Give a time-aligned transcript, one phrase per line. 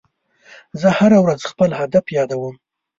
[0.81, 2.55] زه هره ورځ خپل هدف یادوم.